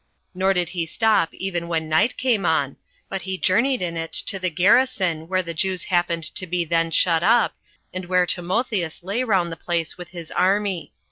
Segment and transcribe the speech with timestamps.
[0.33, 2.75] Nor did he stop even when night came on,
[3.07, 6.89] but he journeyed in it to the garrison where the Jews happened to be then
[6.89, 7.53] shut up,
[7.93, 10.91] and where Timotheus lay round the place with his army.